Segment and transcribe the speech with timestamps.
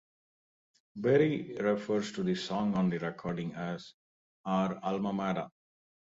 [0.95, 3.93] Berry refers to the song on the recording as
[4.45, 5.47] "our alma mater".